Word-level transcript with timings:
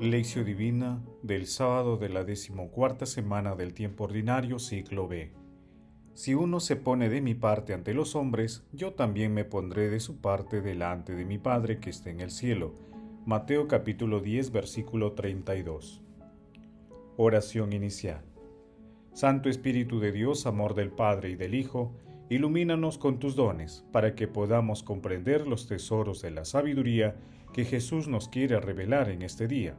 Lección 0.00 0.44
Divina 0.44 1.02
del 1.22 1.46
sábado 1.46 1.96
de 1.96 2.10
la 2.10 2.22
decimocuarta 2.22 3.06
semana 3.06 3.54
del 3.54 3.72
tiempo 3.72 4.04
ordinario, 4.04 4.58
ciclo 4.58 5.08
B. 5.08 5.32
Si 6.12 6.34
uno 6.34 6.60
se 6.60 6.76
pone 6.76 7.08
de 7.08 7.22
mi 7.22 7.34
parte 7.34 7.72
ante 7.72 7.94
los 7.94 8.14
hombres, 8.14 8.66
yo 8.72 8.92
también 8.92 9.32
me 9.32 9.46
pondré 9.46 9.88
de 9.88 10.00
su 10.00 10.20
parte 10.20 10.60
delante 10.60 11.14
de 11.14 11.24
mi 11.24 11.38
Padre 11.38 11.80
que 11.80 11.88
está 11.88 12.10
en 12.10 12.20
el 12.20 12.30
cielo. 12.30 12.74
Mateo 13.24 13.68
capítulo 13.68 14.20
10, 14.20 14.52
versículo 14.52 15.12
32. 15.12 16.02
Oración 17.16 17.72
inicial. 17.72 18.22
Santo 19.14 19.48
Espíritu 19.48 19.98
de 19.98 20.12
Dios, 20.12 20.44
amor 20.44 20.74
del 20.74 20.90
Padre 20.90 21.30
y 21.30 21.36
del 21.36 21.54
Hijo, 21.54 21.96
ilumínanos 22.28 22.98
con 22.98 23.18
tus 23.18 23.34
dones, 23.34 23.86
para 23.92 24.14
que 24.14 24.28
podamos 24.28 24.82
comprender 24.82 25.46
los 25.46 25.66
tesoros 25.66 26.20
de 26.20 26.32
la 26.32 26.44
sabiduría 26.44 27.16
que 27.54 27.64
Jesús 27.64 28.08
nos 28.08 28.28
quiere 28.28 28.60
revelar 28.60 29.08
en 29.08 29.22
este 29.22 29.48
día. 29.48 29.78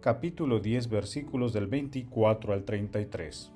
capítulo 0.00 0.60
10, 0.60 0.88
versículos 0.88 1.52
del 1.52 1.66
24 1.66 2.54
al 2.54 2.64
33. 2.64 3.52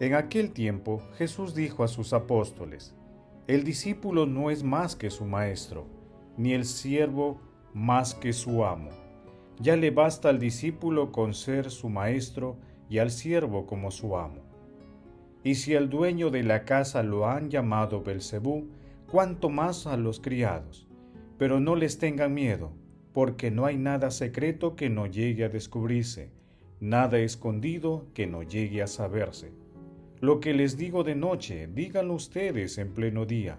En 0.00 0.14
aquel 0.14 0.52
tiempo 0.52 1.02
Jesús 1.16 1.54
dijo 1.54 1.82
a 1.82 1.88
sus 1.88 2.12
apóstoles, 2.12 2.94
El 3.46 3.64
discípulo 3.64 4.26
no 4.26 4.50
es 4.50 4.62
más 4.62 4.96
que 4.96 5.08
su 5.08 5.24
maestro, 5.24 5.86
ni 6.36 6.52
el 6.52 6.66
siervo 6.66 7.40
más 7.72 8.14
que 8.14 8.34
su 8.34 8.64
amo. 8.64 8.90
Ya 9.58 9.76
le 9.76 9.90
basta 9.90 10.28
al 10.28 10.38
discípulo 10.38 11.10
con 11.10 11.32
ser 11.32 11.70
su 11.70 11.88
maestro 11.88 12.58
y 12.90 12.98
al 12.98 13.10
siervo 13.10 13.66
como 13.66 13.90
su 13.90 14.16
amo. 14.16 14.42
Y 15.42 15.54
si 15.54 15.74
al 15.74 15.88
dueño 15.88 16.30
de 16.30 16.42
la 16.42 16.64
casa 16.64 17.02
lo 17.02 17.26
han 17.26 17.48
llamado 17.48 18.02
Belcebú, 18.02 18.68
cuánto 19.10 19.48
más 19.48 19.86
a 19.86 19.96
los 19.96 20.20
criados. 20.20 20.86
Pero 21.38 21.60
no 21.60 21.76
les 21.76 21.98
tengan 21.98 22.34
miedo, 22.34 22.72
porque 23.12 23.50
no 23.50 23.66
hay 23.66 23.76
nada 23.76 24.10
secreto 24.10 24.76
que 24.76 24.90
no 24.90 25.06
llegue 25.06 25.44
a 25.44 25.48
descubrirse, 25.48 26.30
nada 26.80 27.18
escondido 27.18 28.06
que 28.14 28.26
no 28.26 28.42
llegue 28.42 28.82
a 28.82 28.86
saberse. 28.86 29.52
Lo 30.20 30.40
que 30.40 30.54
les 30.54 30.76
digo 30.76 31.04
de 31.04 31.14
noche, 31.14 31.68
díganlo 31.68 32.14
ustedes 32.14 32.78
en 32.78 32.92
pleno 32.92 33.24
día, 33.24 33.58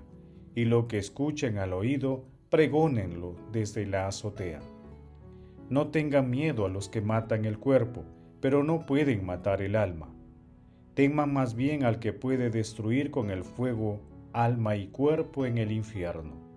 y 0.56 0.66
lo 0.66 0.88
que 0.88 0.98
escuchen 0.98 1.58
al 1.58 1.74
oído, 1.74 2.26
pregónenlo 2.50 3.36
desde 3.52 3.86
la 3.86 4.08
azotea. 4.08 4.60
No 5.70 5.88
tengan 5.88 6.30
miedo 6.30 6.66
a 6.66 6.70
los 6.70 6.90
que 6.90 7.02
matan 7.02 7.46
el 7.46 7.60
cuerpo, 7.60 8.04
pero 8.42 8.64
no 8.64 8.86
pueden 8.86 9.26
matar 9.26 9.62
el 9.62 9.76
alma 9.76 10.14
teman 11.00 11.32
más 11.32 11.56
bien 11.56 11.86
al 11.86 12.00
que 12.00 12.12
puede 12.12 12.50
destruir 12.50 13.10
con 13.10 13.32
el 13.32 13.46
fuego 13.46 14.02
alma 14.34 14.76
y 14.76 14.88
cuerpo 14.88 15.46
en 15.46 15.58
el 15.58 15.72
infierno. 15.72 16.49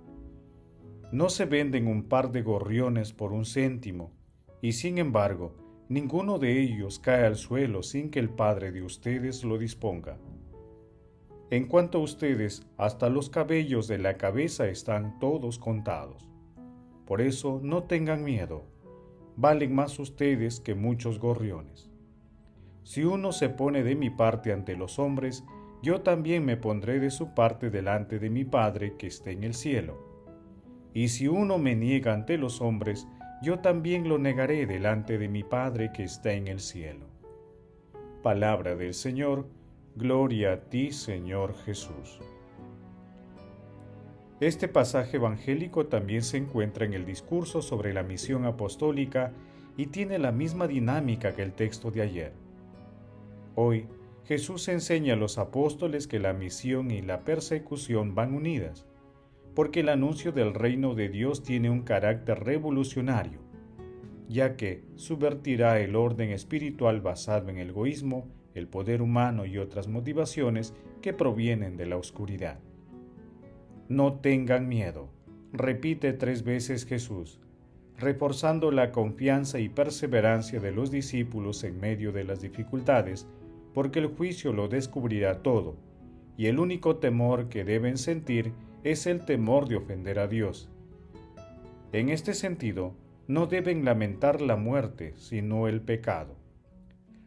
No 1.13 1.29
se 1.29 1.45
venden 1.45 1.89
un 1.89 2.05
par 2.05 2.33
de 2.33 2.41
gorriones 2.41 3.13
por 3.13 3.35
un 3.35 3.45
céntimo, 3.45 4.13
y 4.63 4.73
sin 4.73 4.97
embargo, 4.97 5.55
ninguno 5.91 6.39
de 6.39 6.59
ellos 6.63 6.99
cae 6.99 7.27
al 7.27 7.37
suelo 7.37 7.83
sin 7.83 8.11
que 8.11 8.19
el 8.19 8.31
Padre 8.31 8.73
de 8.73 8.83
ustedes 8.83 9.45
lo 9.45 9.59
disponga. 9.59 10.17
En 11.51 11.67
cuanto 11.67 11.99
a 11.99 12.01
ustedes, 12.01 12.67
hasta 12.79 13.11
los 13.11 13.29
cabellos 13.29 13.89
de 13.89 13.99
la 13.99 14.17
cabeza 14.17 14.69
están 14.69 15.19
todos 15.19 15.59
contados. 15.59 16.31
Por 17.05 17.21
eso 17.21 17.61
no 17.63 17.83
tengan 17.83 18.25
miedo, 18.25 18.65
valen 19.37 19.75
más 19.75 19.99
ustedes 19.99 20.61
que 20.61 20.75
muchos 20.75 21.19
gorriones. 21.19 21.91
Si 22.85 23.05
uno 23.05 23.33
se 23.33 23.51
pone 23.51 23.83
de 23.83 23.97
mi 23.97 24.09
parte 24.09 24.51
ante 24.51 24.77
los 24.77 24.99
hombres, 24.99 25.45
yo 25.83 26.01
también 26.01 26.47
me 26.47 26.57
pondré 26.57 27.01
de 27.01 27.11
su 27.11 27.35
parte 27.35 27.69
delante 27.69 28.19
de 28.19 28.31
mi 28.31 28.47
Padre 28.47 28.97
que 28.97 29.09
está 29.09 29.31
en 29.31 29.45
el 29.45 29.53
cielo. 29.53 30.12
Y 30.95 31.09
si 31.09 31.29
uno 31.29 31.59
me 31.59 31.75
niega 31.75 32.13
ante 32.13 32.39
los 32.39 32.61
hombres, 32.61 33.07
yo 33.43 33.59
también 33.59 34.09
lo 34.09 34.19
negaré 34.19 34.67
delante 34.67 35.19
de 35.19 35.29
mi 35.29 35.43
Padre 35.43 35.91
que 35.93 36.05
está 36.05 36.33
en 36.33 36.49
el 36.49 36.61
cielo. 36.61 37.07
Palabra 38.23 38.77
del 38.77 38.95
Señor, 38.95 39.47
gloria 39.97 40.53
a 40.53 40.57
ti 40.61 40.93
Señor 40.93 41.55
Jesús. 41.65 42.21
Este 44.41 44.69
pasaje 44.69 45.17
evangélico 45.17 45.87
también 45.87 46.23
se 46.23 46.37
encuentra 46.37 46.85
en 46.85 46.95
el 46.95 47.05
discurso 47.05 47.63
sobre 47.63 47.93
la 47.95 48.03
misión 48.03 48.45
apostólica 48.45 49.33
y 49.77 49.87
tiene 49.87 50.19
la 50.19 50.33
misma 50.33 50.67
dinámica 50.67 51.35
que 51.35 51.43
el 51.43 51.53
texto 51.53 51.91
de 51.91 52.03
ayer. 52.03 52.33
Hoy, 53.55 53.87
Jesús 54.25 54.69
enseña 54.69 55.15
a 55.15 55.17
los 55.17 55.39
apóstoles 55.39 56.07
que 56.07 56.19
la 56.19 56.33
misión 56.33 56.91
y 56.91 57.03
la 57.03 57.21
persecución 57.21 58.15
van 58.15 58.35
unidas, 58.35 58.87
porque 59.55 59.81
el 59.81 59.89
anuncio 59.89 60.33
del 60.33 60.55
reino 60.55 60.95
de 60.95 61.09
Dios 61.09 61.43
tiene 61.43 61.71
un 61.71 61.83
carácter 61.83 62.41
revolucionario, 62.45 63.41
ya 64.29 64.57
que 64.57 64.85
subvertirá 64.97 65.81
el 65.81 65.97
orden 65.97 66.31
espiritual 66.31 67.01
basado 67.01 67.51
en 67.51 67.59
el 67.59 67.71
egoísmo, 67.71 68.29
el 68.55 68.67
poder 68.67 69.03
humano 69.03 69.47
y 69.47 69.59
otras 69.59 69.89
motivaciones 69.89 70.75
que 71.01 71.13
provienen 71.13 71.77
de 71.77 71.87
la 71.87 71.97
oscuridad. 71.97 72.59
No 73.89 74.15
tengan 74.15 74.69
miedo, 74.69 75.11
repite 75.53 76.13
tres 76.13 76.45
veces 76.45 76.87
Jesús, 76.87 77.41
reforzando 77.99 78.71
la 78.71 78.91
confianza 78.91 79.59
y 79.59 79.69
perseverancia 79.69 80.61
de 80.61 80.73
los 80.73 80.91
discípulos 80.91 81.63
en 81.65 81.79
medio 81.79 82.13
de 82.13 82.25
las 82.25 82.41
dificultades 82.41 83.27
porque 83.75 83.99
el 83.99 84.07
juicio 84.07 84.53
lo 84.53 84.69
descubrirá 84.69 85.43
todo, 85.43 85.77
y 86.37 86.47
el 86.47 86.59
único 86.59 86.97
temor 86.97 87.49
que 87.49 87.65
deben 87.65 87.97
sentir 87.97 88.53
es 88.85 89.07
el 89.07 89.25
temor 89.25 89.69
de 89.69 89.77
ofender 89.77 90.19
a 90.19 90.27
Dios. 90.27 90.71
En 91.93 92.09
este 92.09 92.35
sentido, 92.35 92.95
no 93.29 93.47
deben 93.47 93.85
lamentar 93.85 94.41
la 94.41 94.57
muerte, 94.57 95.15
sino 95.17 95.69
el 95.69 95.81
pecado. 95.81 96.37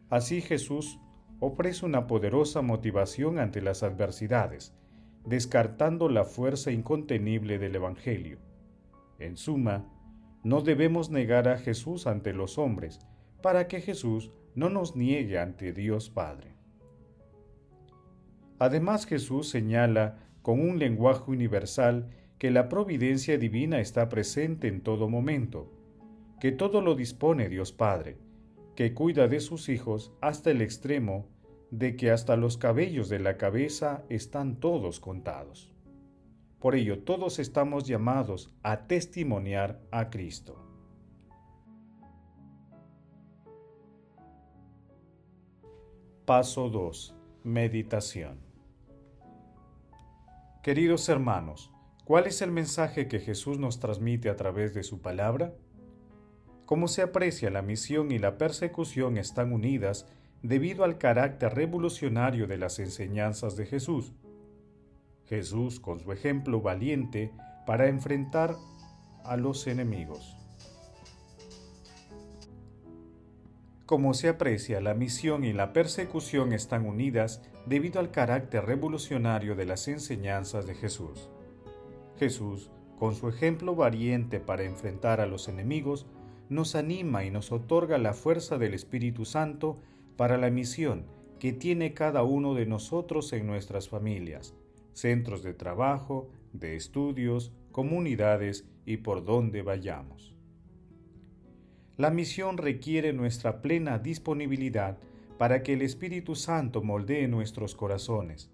Así 0.09 0.41
Jesús 0.41 0.99
ofrece 1.39 1.85
una 1.85 2.07
poderosa 2.07 2.61
motivación 2.61 3.39
ante 3.39 3.61
las 3.61 3.83
adversidades, 3.83 4.75
descartando 5.25 6.09
la 6.09 6.25
fuerza 6.25 6.71
incontenible 6.71 7.57
del 7.57 7.75
Evangelio. 7.75 8.39
En 9.19 9.37
suma, 9.37 9.85
no 10.43 10.61
debemos 10.61 11.09
negar 11.09 11.47
a 11.47 11.57
Jesús 11.57 12.05
ante 12.05 12.33
los 12.33 12.57
hombres, 12.57 12.99
para 13.41 13.67
que 13.67 13.81
Jesús 13.81 14.31
no 14.53 14.69
nos 14.69 14.95
niegue 14.95 15.39
ante 15.39 15.73
Dios 15.73 16.09
Padre. 16.09 16.55
Además 18.59 19.05
Jesús 19.05 19.49
señala 19.49 20.24
con 20.45 20.59
un 20.59 20.77
lenguaje 20.77 21.31
universal 21.31 22.07
que 22.37 22.51
la 22.51 22.69
providencia 22.69 23.39
divina 23.39 23.79
está 23.79 24.09
presente 24.09 24.67
en 24.67 24.81
todo 24.81 25.09
momento, 25.09 25.71
que 26.39 26.51
todo 26.51 26.81
lo 26.81 26.93
dispone 26.93 27.49
Dios 27.49 27.71
Padre, 27.71 28.19
que 28.75 28.93
cuida 28.93 29.27
de 29.27 29.39
sus 29.39 29.69
hijos 29.69 30.13
hasta 30.21 30.51
el 30.51 30.61
extremo 30.61 31.27
de 31.71 31.95
que 31.95 32.11
hasta 32.11 32.35
los 32.35 32.57
cabellos 32.57 33.09
de 33.09 33.17
la 33.17 33.37
cabeza 33.37 34.03
están 34.07 34.59
todos 34.59 34.99
contados. 34.99 35.73
Por 36.59 36.75
ello 36.75 36.99
todos 36.99 37.39
estamos 37.39 37.87
llamados 37.87 38.53
a 38.61 38.85
testimoniar 38.85 39.81
a 39.89 40.11
Cristo. 40.11 40.63
Paso 46.23 46.69
2. 46.69 47.15
Meditación. 47.43 48.44
Queridos 50.65 51.07
hermanos, 51.09 51.71
¿cuál 52.05 52.25
es 52.25 52.41
el 52.41 52.49
mensaje 52.49 53.07
que 53.07 53.19
Jesús 53.19 53.59
nos 53.59 53.79
transmite 53.79 54.31
a 54.31 54.35
través 54.35 54.73
de 54.73 54.81
su 54.81 54.99
palabra? 54.99 55.53
Como 56.65 56.87
se 56.87 57.03
aprecia, 57.03 57.51
la 57.51 57.61
misión 57.61 58.11
y 58.11 58.17
la 58.17 58.39
persecución 58.39 59.19
están 59.19 59.53
unidas 59.53 60.07
debido 60.41 60.83
al 60.83 60.97
carácter 60.97 61.53
revolucionario 61.53 62.47
de 62.47 62.57
las 62.57 62.79
enseñanzas 62.79 63.55
de 63.57 63.67
Jesús. 63.67 64.13
Jesús, 65.25 65.79
con 65.79 65.99
su 65.99 66.11
ejemplo 66.11 66.59
valiente 66.61 67.31
para 67.67 67.87
enfrentar 67.87 68.55
a 69.23 69.37
los 69.37 69.67
enemigos. 69.67 70.44
Como 73.85 74.15
se 74.15 74.29
aprecia, 74.29 74.81
la 74.81 74.95
misión 74.95 75.43
y 75.43 75.53
la 75.53 75.71
persecución 75.71 76.53
están 76.53 76.87
unidas 76.87 77.43
debido 77.67 77.99
al 77.99 78.09
carácter 78.09 78.65
revolucionario 78.65 79.55
de 79.55 79.65
las 79.65 79.87
enseñanzas 79.87 80.65
de 80.65 80.73
Jesús. 80.73 81.29
Jesús, 82.17 82.71
con 82.97 83.13
su 83.13 83.29
ejemplo 83.29 83.75
valiente 83.75 84.39
para 84.39 84.63
enfrentar 84.63 85.21
a 85.21 85.27
los 85.27 85.47
enemigos, 85.47 86.07
nos 86.49 86.73
anima 86.73 87.25
y 87.25 87.29
nos 87.29 87.51
otorga 87.51 87.99
la 87.99 88.13
fuerza 88.13 88.57
del 88.57 88.73
Espíritu 88.73 89.23
Santo 89.23 89.77
para 90.17 90.37
la 90.37 90.49
misión 90.49 91.05
que 91.39 91.53
tiene 91.53 91.93
cada 91.93 92.23
uno 92.23 92.55
de 92.55 92.65
nosotros 92.65 93.33
en 93.33 93.45
nuestras 93.45 93.87
familias, 93.87 94.55
centros 94.93 95.43
de 95.43 95.53
trabajo, 95.53 96.29
de 96.53 96.75
estudios, 96.75 97.51
comunidades 97.71 98.65
y 98.85 98.97
por 98.97 99.25
donde 99.25 99.61
vayamos. 99.61 100.34
La 101.97 102.09
misión 102.09 102.57
requiere 102.57 103.13
nuestra 103.13 103.61
plena 103.61 103.99
disponibilidad 103.99 104.97
para 105.37 105.63
que 105.63 105.73
el 105.73 105.81
Espíritu 105.81 106.35
Santo 106.35 106.81
moldee 106.81 107.27
nuestros 107.27 107.75
corazones, 107.75 108.49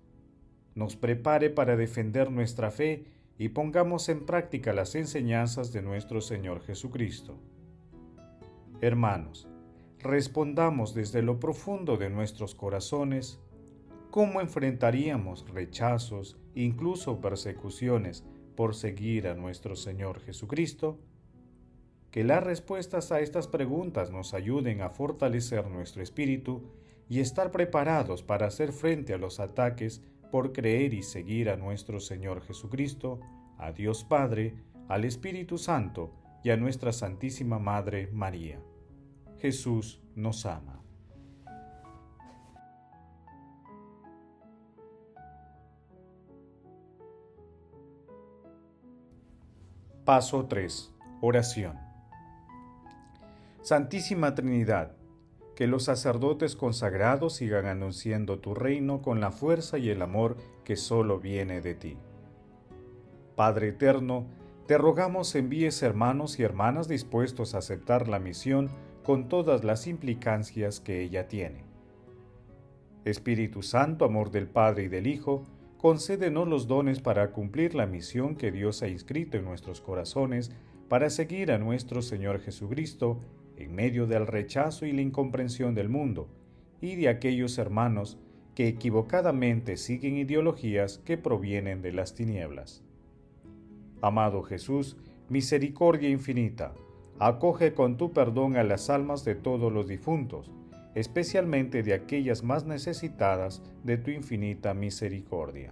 nos 0.76 0.96
prepare 0.96 1.50
para 1.50 1.76
defender 1.76 2.32
nuestra 2.32 2.72
fe 2.72 3.06
y 3.38 3.50
pongamos 3.50 4.10
en 4.10 4.26
práctica 4.26 4.74
las 4.74 4.96
enseñanzas 4.96 5.74
de 5.74 5.82
nuestro 5.82 6.22
Señor 6.22 6.62
Jesucristo. 6.62 7.36
Hermanos, 8.80 9.48
respondamos 10.00 10.94
desde 10.94 11.22
lo 11.22 11.40
profundo 11.40 11.98
de 11.98 12.10
nuestros 12.10 12.56
corazones 12.56 13.40
cómo 14.12 14.42
enfrentaríamos 14.42 15.50
rechazos, 15.50 16.38
incluso 16.54 17.22
persecuciones, 17.22 18.24
por 18.56 18.76
seguir 18.76 19.28
a 19.28 19.34
nuestro 19.34 19.76
Señor 19.76 20.20
Jesucristo? 20.20 21.00
Que 22.12 22.26
las 22.26 22.44
respuestas 22.44 23.14
a 23.14 23.22
estas 23.22 23.48
preguntas 23.48 24.12
nos 24.12 24.34
ayuden 24.34 24.82
a 24.82 24.90
fortalecer 24.90 25.68
nuestro 25.68 26.04
espíritu 26.04 26.62
y 27.08 27.22
estar 27.22 27.52
preparados 27.52 28.22
para 28.22 28.48
hacer 28.48 28.74
frente 28.74 29.14
a 29.14 29.18
los 29.18 29.40
ataques 29.40 30.02
por 30.30 30.52
creer 30.52 30.94
y 30.94 31.04
seguir 31.04 31.50
a 31.50 31.56
nuestro 31.56 32.00
Señor 32.00 32.42
Jesucristo, 32.42 33.20
a 33.58 33.72
Dios 33.72 34.04
Padre, 34.04 34.56
al 34.90 35.06
Espíritu 35.06 35.58
Santo 35.58 36.14
y 36.44 36.50
a 36.50 36.58
nuestra 36.58 36.92
Santísima 36.92 37.60
Madre 37.60 38.10
María. 38.12 38.60
Jesús 39.40 40.02
nos 40.16 40.46
ama. 40.46 40.82
Paso 50.04 50.46
3. 50.48 50.94
Oración. 51.22 51.91
Santísima 53.64 54.34
Trinidad, 54.34 54.96
que 55.56 55.68
los 55.68 55.84
sacerdotes 55.84 56.56
consagrados 56.56 57.36
sigan 57.36 57.68
anunciando 57.68 58.40
tu 58.40 58.56
reino 58.56 59.04
con 59.04 59.22
la 59.22 59.32
fuerza 59.32 59.78
y 59.78 59.90
el 59.90 60.02
amor 60.02 60.38
que 60.64 60.76
solo 60.76 61.20
viene 61.20 61.62
de 61.62 61.76
ti. 61.76 61.98
Padre 63.36 63.68
eterno, 63.68 64.26
te 64.66 64.80
rogamos 64.80 65.36
envíes 65.36 65.84
hermanos 65.84 66.40
y 66.40 66.44
hermanas 66.44 66.88
dispuestos 66.88 67.54
a 67.54 67.60
aceptar 67.60 68.08
la 68.08 68.18
misión 68.18 68.72
con 69.04 69.30
todas 69.30 69.64
las 69.64 69.86
implicancias 69.86 70.80
que 70.80 71.04
ella 71.04 71.28
tiene. 71.28 71.64
Espíritu 73.06 73.62
Santo, 73.62 74.06
amor 74.06 74.32
del 74.32 74.48
Padre 74.48 74.86
y 74.86 74.88
del 74.88 75.06
Hijo, 75.06 75.46
concédenos 75.78 76.48
los 76.48 76.68
dones 76.68 77.00
para 77.00 77.32
cumplir 77.32 77.76
la 77.76 77.86
misión 77.86 78.36
que 78.36 78.52
Dios 78.52 78.82
ha 78.82 78.88
inscrito 78.88 79.38
en 79.38 79.46
nuestros 79.46 79.82
corazones 79.82 80.52
para 80.90 81.12
seguir 81.12 81.52
a 81.52 81.60
nuestro 81.60 82.02
Señor 82.02 82.40
Jesucristo 82.42 83.20
en 83.64 83.74
medio 83.74 84.08
del 84.08 84.28
rechazo 84.28 84.86
y 84.86 84.92
la 84.92 85.02
incomprensión 85.02 85.74
del 85.76 85.90
mundo 85.90 86.28
y 86.82 86.96
de 86.96 87.10
aquellos 87.10 87.58
hermanos 87.58 88.18
que 88.56 88.68
equivocadamente 88.68 89.78
siguen 89.78 90.18
ideologías 90.18 90.98
que 91.00 91.18
provienen 91.18 91.82
de 91.82 91.94
las 91.94 92.14
tinieblas. 92.16 92.84
Amado 94.02 94.44
Jesús, 94.44 94.98
misericordia 95.30 96.10
infinita, 96.10 96.74
acoge 97.20 97.74
con 97.74 97.98
tu 97.98 98.12
perdón 98.12 98.58
a 98.58 98.64
las 98.64 98.90
almas 98.90 99.24
de 99.24 99.36
todos 99.36 99.72
los 99.72 99.88
difuntos, 99.88 100.52
especialmente 100.96 101.84
de 101.84 101.94
aquellas 101.94 102.44
más 102.44 102.66
necesitadas 102.66 103.62
de 103.84 103.98
tu 103.98 104.12
infinita 104.12 104.74
misericordia. 104.74 105.72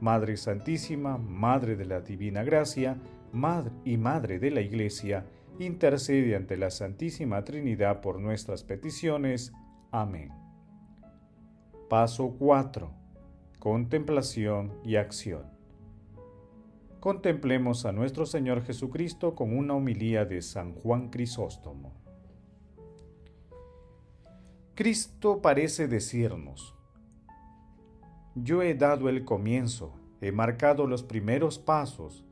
Madre 0.00 0.36
Santísima, 0.36 1.16
Madre 1.16 1.76
de 1.76 1.86
la 1.86 2.00
Divina 2.00 2.44
Gracia, 2.44 2.98
Madre 3.32 3.72
y 3.84 3.96
Madre 3.96 4.38
de 4.38 4.50
la 4.50 4.60
Iglesia, 4.60 5.24
intercede 5.58 6.36
ante 6.36 6.56
la 6.56 6.70
Santísima 6.70 7.44
Trinidad 7.44 8.00
por 8.00 8.20
nuestras 8.20 8.64
peticiones. 8.64 9.52
Amén. 9.90 10.30
Paso 11.88 12.36
4. 12.38 12.90
Contemplación 13.58 14.72
y 14.84 14.96
acción 14.96 15.54
contemplemos 17.04 17.84
a 17.84 17.92
nuestro 17.92 18.24
Señor 18.24 18.62
Jesucristo 18.62 19.34
con 19.34 19.54
una 19.54 19.74
homilía 19.74 20.24
de 20.24 20.40
San 20.40 20.72
Juan 20.72 21.10
Crisóstomo. 21.10 21.92
Cristo 24.74 25.42
parece 25.42 25.86
decirnos, 25.86 26.74
yo 28.34 28.62
he 28.62 28.72
dado 28.72 29.10
el 29.10 29.26
comienzo, 29.26 30.00
he 30.22 30.32
marcado 30.32 30.86
los 30.86 31.02
primeros 31.02 31.58
pasos, 31.58 32.24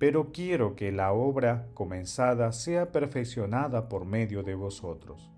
pero 0.00 0.32
quiero 0.32 0.76
que 0.76 0.92
la 0.92 1.12
obra 1.12 1.68
comenzada 1.74 2.52
sea 2.52 2.90
perfeccionada 2.90 3.90
por 3.90 4.06
medio 4.06 4.42
de 4.42 4.54
vosotros. 4.54 5.30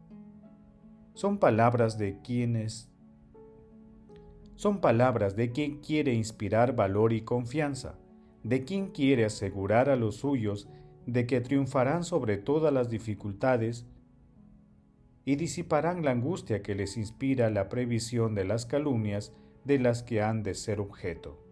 Son 1.15 1.39
palabras 1.39 1.99
de 1.99 2.21
quienes 2.23 2.89
son 4.55 4.81
palabras 4.81 5.35
de 5.35 5.51
quien 5.51 5.81
quiere 5.81 6.15
inspirar 6.15 6.77
valor 6.77 7.13
y 7.13 7.23
confianza 7.23 7.99
de 8.45 8.65
quien 8.65 8.91
quiere 8.91 9.25
asegurar 9.25 9.91
a 9.91 9.97
los 9.97 10.19
suyos 10.19 10.69
de 11.07 11.27
que 11.27 11.41
triunfarán 11.41 12.05
sobre 12.05 12.37
todas 12.37 12.73
las 12.73 12.89
dificultades 12.89 13.85
y 15.25 15.35
disiparán 15.35 16.05
la 16.05 16.13
angustia 16.13 16.63
que 16.63 16.77
les 16.77 16.97
inspira 16.97 17.51
la 17.51 17.69
previsión 17.69 18.37
de 18.37 18.45
las 18.45 18.65
calumnias 18.65 19.33
de 19.65 19.81
las 19.81 20.05
que 20.05 20.23
han 20.23 20.45
de 20.45 20.55
ser 20.55 20.79
objeto. 20.79 21.45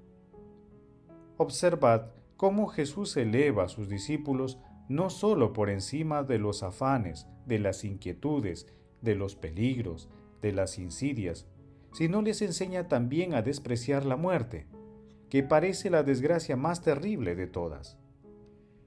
Observad 1.39 2.20
cómo 2.41 2.69
Jesús 2.69 3.19
eleva 3.19 3.65
a 3.65 3.69
sus 3.69 3.91
discípulos 3.91 4.59
no 4.89 5.11
sólo 5.11 5.53
por 5.53 5.69
encima 5.69 6.23
de 6.23 6.39
los 6.39 6.63
afanes, 6.63 7.27
de 7.45 7.59
las 7.59 7.85
inquietudes, 7.85 8.67
de 9.03 9.15
los 9.15 9.37
peligros, 9.37 10.09
de 10.41 10.53
las 10.53 10.79
insidias, 10.79 11.47
sino 11.93 12.23
les 12.23 12.41
enseña 12.41 12.89
también 12.89 13.35
a 13.35 13.43
despreciar 13.43 14.07
la 14.07 14.17
muerte, 14.17 14.67
que 15.29 15.43
parece 15.43 15.91
la 15.91 16.03
desgracia 16.03 16.57
más 16.57 16.81
terrible 16.81 17.35
de 17.35 17.47
todas. 17.47 17.99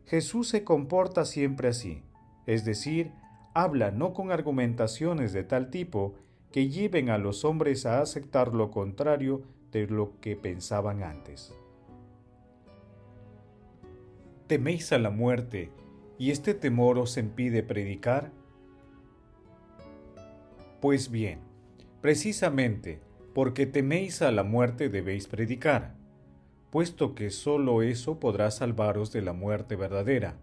Jesús 0.08 0.50
se 0.50 0.64
comporta 0.64 1.24
siempre 1.24 1.68
así, 1.68 2.02
es 2.48 2.66
decir, 2.66 3.12
habla 3.54 3.92
no 3.92 4.14
con 4.14 4.32
argumentaciones 4.32 5.32
de 5.32 5.44
tal 5.44 5.70
tipo 5.70 6.16
que 6.52 6.70
lleven 6.70 7.12
a 7.12 7.20
los 7.20 7.46
hombres 7.46 7.86
a 7.86 8.02
aceptar 8.02 8.56
lo 8.56 8.72
contrario 8.72 9.44
de 9.72 9.86
lo 9.86 10.20
que 10.22 10.36
pensaban 10.36 11.04
antes. 11.04 11.54
¿Teméis 14.48 14.92
a 14.92 15.00
la 15.00 15.10
muerte 15.10 15.72
y 16.18 16.32
este 16.32 16.54
temor 16.54 16.98
os 16.98 17.18
impide 17.18 17.64
predicar? 17.64 18.32
Pues 20.82 21.10
bien, 21.10 21.40
precisamente 22.02 23.02
porque 23.34 23.66
teméis 23.66 24.22
a 24.22 24.32
la 24.32 24.44
muerte 24.44 24.90
debéis 24.90 25.28
predicar 25.28 25.96
puesto 26.74 27.14
que 27.14 27.30
sólo 27.30 27.84
eso 27.84 28.20
podrá 28.20 28.50
salvaros 28.50 29.12
de 29.12 29.22
la 29.22 29.32
muerte 29.32 29.76
verdadera. 29.76 30.40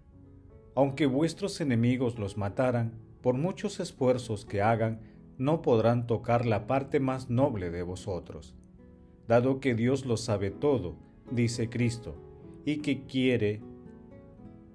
Aunque 0.77 1.07
vuestros 1.07 1.61
enemigos 1.61 2.21
los 2.21 2.37
mataran, 2.37 2.93
por 3.21 3.35
muchos 3.35 3.81
esfuerzos 3.81 4.45
que 4.45 4.63
hagan, 4.63 5.01
no 5.39 5.61
podrán 5.61 6.07
tocar 6.07 6.47
la 6.47 6.69
parte 6.69 7.01
más 7.01 7.31
noble 7.31 7.71
de 7.71 7.83
vosotros. 7.83 8.55
Dado 9.27 9.59
que 9.59 9.75
Dios 9.75 10.07
lo 10.07 10.17
sabe 10.17 10.53
todo, 10.53 10.95
dice 11.33 11.69
Cristo, 11.69 12.15
y 12.65 12.77
que 12.77 13.07
quiere 13.07 13.61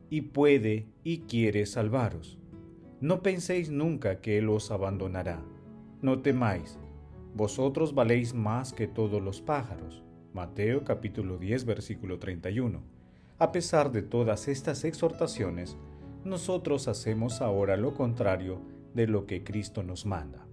y 0.09 0.21
puede 0.21 0.87
y 1.03 1.19
quiere 1.19 1.65
salvaros. 1.65 2.39
No 3.01 3.21
penséis 3.21 3.69
nunca 3.69 4.21
que 4.21 4.37
Él 4.37 4.49
os 4.49 4.71
abandonará. 4.71 5.43
No 6.01 6.21
temáis, 6.21 6.79
vosotros 7.33 7.93
valéis 7.93 8.33
más 8.33 8.73
que 8.73 8.87
todos 8.87 9.21
los 9.21 9.41
pájaros. 9.41 10.03
Mateo 10.33 10.83
capítulo 10.83 11.37
10 11.37 11.65
versículo 11.65 12.19
31. 12.19 12.81
A 13.37 13.51
pesar 13.51 13.91
de 13.91 14.01
todas 14.01 14.47
estas 14.47 14.85
exhortaciones, 14.85 15.77
nosotros 16.23 16.87
hacemos 16.87 17.41
ahora 17.41 17.77
lo 17.77 17.93
contrario 17.93 18.61
de 18.93 19.07
lo 19.07 19.25
que 19.25 19.43
Cristo 19.43 19.83
nos 19.83 20.05
manda. 20.05 20.47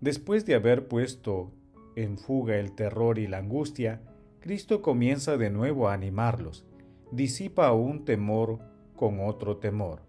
Después 0.00 0.46
de 0.46 0.54
haber 0.54 0.88
puesto 0.88 1.52
en 1.96 2.18
fuga 2.18 2.58
el 2.58 2.72
terror 2.72 3.18
y 3.18 3.26
la 3.26 3.38
angustia, 3.38 4.02
Cristo 4.40 4.82
comienza 4.82 5.36
de 5.36 5.50
nuevo 5.50 5.88
a 5.88 5.94
animarlos, 5.94 6.64
disipa 7.12 7.72
un 7.72 8.04
temor 8.04 8.58
con 8.94 9.20
otro 9.20 9.56
temor, 9.56 10.02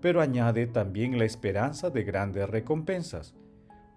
pero 0.00 0.20
añade 0.20 0.66
también 0.66 1.18
la 1.18 1.24
esperanza 1.24 1.90
de 1.90 2.02
grandes 2.02 2.48
recompensas, 2.48 3.34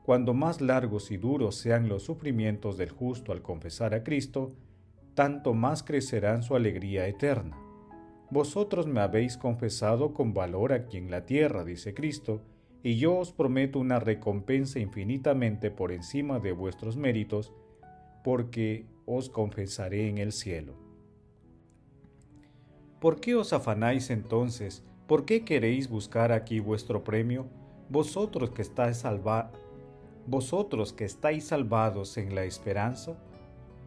cuando 0.03 0.33
más 0.33 0.61
largos 0.61 1.11
y 1.11 1.17
duros 1.17 1.55
sean 1.55 1.87
los 1.87 2.03
sufrimientos 2.03 2.77
del 2.77 2.89
justo 2.89 3.31
al 3.31 3.41
confesar 3.41 3.93
a 3.93 4.03
Cristo, 4.03 4.49
tanto 5.13 5.53
más 5.53 5.83
crecerán 5.83 6.43
su 6.43 6.55
alegría 6.55 7.07
eterna. 7.07 7.57
Vosotros 8.29 8.87
me 8.87 9.01
habéis 9.01 9.37
confesado 9.37 10.13
con 10.13 10.33
valor 10.33 10.73
aquí 10.73 10.97
en 10.97 11.11
la 11.11 11.25
tierra, 11.25 11.63
dice 11.63 11.93
Cristo, 11.93 12.41
y 12.83 12.97
yo 12.97 13.17
os 13.17 13.31
prometo 13.31 13.77
una 13.79 13.99
recompensa 13.99 14.79
infinitamente 14.79 15.69
por 15.69 15.91
encima 15.91 16.39
de 16.39 16.51
vuestros 16.51 16.97
méritos, 16.97 17.53
porque 18.23 18.85
os 19.05 19.29
confesaré 19.29 20.07
en 20.07 20.17
el 20.17 20.31
cielo. 20.31 20.80
¿Por 23.01 23.19
qué 23.19 23.33
os 23.33 23.51
afanáis 23.51 24.11
entonces? 24.11 24.83
¿Por 25.07 25.25
qué 25.25 25.43
queréis 25.43 25.89
buscar 25.89 26.31
aquí 26.31 26.59
vuestro 26.59 27.03
premio? 27.03 27.47
Vosotros 27.89 28.51
que 28.51 28.61
estáis 28.61 29.03
vosotros 30.27 30.93
que 30.93 31.05
estáis 31.05 31.45
salvados 31.45 32.17
en 32.17 32.35
la 32.35 32.43
esperanza, 32.43 33.17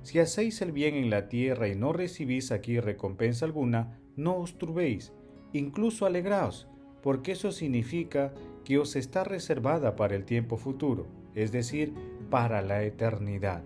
si 0.02 0.18
hacéis 0.18 0.60
el 0.62 0.72
bien 0.72 0.96
en 0.96 1.10
la 1.10 1.28
tierra 1.28 1.68
y 1.68 1.76
no 1.76 1.92
recibís 1.92 2.50
aquí 2.50 2.80
recompensa 2.80 3.44
alguna, 3.44 4.00
no 4.16 4.36
os 4.36 4.58
turbéis, 4.58 5.12
incluso 5.52 6.06
alegraos, 6.06 6.66
porque 7.00 7.30
eso 7.32 7.52
significa 7.52 8.34
que 8.64 8.78
os 8.78 8.96
está 8.96 9.22
reservada 9.22 9.94
para 9.94 10.16
el 10.16 10.24
tiempo 10.24 10.56
futuro, 10.56 11.06
es 11.36 11.52
decir, 11.52 11.94
para 12.30 12.62
la 12.62 12.82
eternidad, 12.82 13.62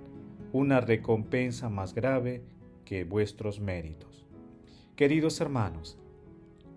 una 0.52 0.82
recompensa 0.82 1.70
más 1.70 1.94
grave 1.94 2.42
que 2.84 3.04
vuestros 3.04 3.60
méritos. 3.60 4.27
Queridos 4.98 5.40
hermanos, 5.40 5.96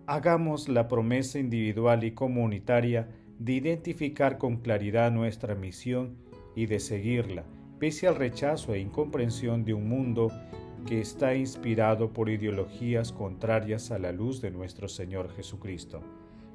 hagamos 0.05 0.69
la 0.69 0.87
promesa 0.87 1.39
individual 1.39 2.03
y 2.03 2.11
comunitaria 2.11 3.09
de 3.39 3.53
identificar 3.53 4.37
con 4.37 4.57
claridad 4.57 5.11
nuestra 5.11 5.55
misión 5.55 6.17
y 6.55 6.67
de 6.67 6.79
seguirla, 6.79 7.45
pese 7.79 8.07
al 8.07 8.15
rechazo 8.15 8.75
e 8.75 8.79
incomprensión 8.79 9.65
de 9.65 9.73
un 9.73 9.89
mundo 9.89 10.31
que 10.85 11.01
está 11.01 11.33
inspirado 11.33 12.13
por 12.13 12.29
ideologías 12.29 13.11
contrarias 13.11 13.89
a 13.89 13.97
la 13.97 14.11
luz 14.11 14.39
de 14.39 14.51
nuestro 14.51 14.87
Señor 14.87 15.33
Jesucristo. 15.35 16.03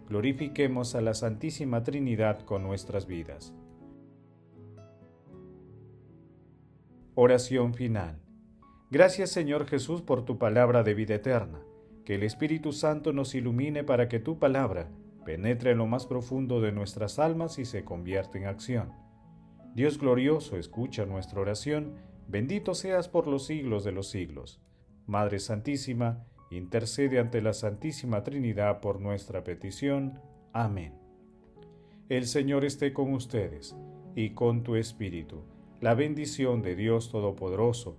Glorifiquemos 0.09 0.95
a 0.95 1.01
la 1.01 1.15
Santísima 1.15 1.83
Trinidad 1.83 2.43
con 2.43 2.63
nuestras 2.63 3.09
vidas. 3.09 3.53
Oración 7.17 7.75
final. 7.75 8.26
Gracias 8.91 9.31
Señor 9.31 9.67
Jesús 9.67 10.01
por 10.01 10.25
tu 10.25 10.39
palabra 10.39 10.85
de 10.85 10.95
vida 10.95 11.17
eterna. 11.17 11.61
Que 12.05 12.15
el 12.15 12.23
Espíritu 12.23 12.73
Santo 12.73 13.13
nos 13.13 13.35
ilumine 13.35 13.83
para 13.83 14.09
que 14.09 14.21
tu 14.21 14.39
palabra 14.39 14.89
penetre 15.25 15.73
en 15.73 15.79
lo 15.79 15.87
más 15.89 16.07
profundo 16.07 16.61
de 16.61 16.71
nuestras 16.71 17.19
almas 17.19 17.59
y 17.59 17.65
se 17.65 17.85
convierta 17.85 18.39
en 18.39 18.47
acción. 18.47 18.93
Dios 19.75 19.99
glorioso, 19.99 20.57
escucha 20.57 21.05
nuestra 21.05 21.41
oración, 21.41 21.97
bendito 22.29 22.75
seas 22.75 23.09
por 23.09 23.27
los 23.27 23.45
siglos 23.45 23.83
de 23.83 23.91
los 23.91 24.09
siglos. 24.09 24.63
Madre 25.05 25.41
Santísima, 25.41 26.25
intercede 26.53 27.19
ante 27.19 27.43
la 27.43 27.55
Santísima 27.55 28.23
Trinidad 28.23 28.81
por 28.81 29.01
nuestra 29.01 29.43
petición. 29.43 30.21
Amén. 30.53 30.95
El 32.09 32.27
Señor 32.27 32.65
esté 32.65 32.93
con 32.93 33.13
ustedes 33.13 33.77
y 34.15 34.31
con 34.31 34.63
tu 34.63 34.77
Espíritu. 34.77 35.43
La 35.81 35.95
bendición 35.95 36.63
de 36.63 36.77
Dios 36.77 37.11
Todopoderoso, 37.11 37.99